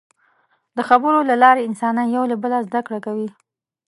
[0.77, 3.29] د خبرو له لارې انسانان یو له بله زدهکړه کوي.